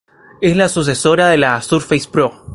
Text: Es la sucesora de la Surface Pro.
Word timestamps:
Es 0.41 0.57
la 0.57 0.67
sucesora 0.67 1.29
de 1.29 1.37
la 1.37 1.61
Surface 1.61 2.09
Pro. 2.09 2.47